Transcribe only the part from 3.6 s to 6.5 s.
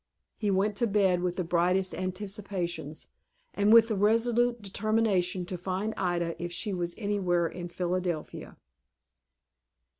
with the resolute determination to find Ida